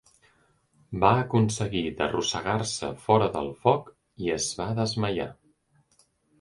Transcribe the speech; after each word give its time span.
Va 1.03 1.11
aconseguir 1.25 1.83
d'arrossegar-se 1.99 2.91
fora 3.05 3.29
del 3.37 3.53
foc 3.69 3.95
i 4.27 4.35
es 4.41 4.51
va 4.63 4.69
desmaiar. 4.83 5.33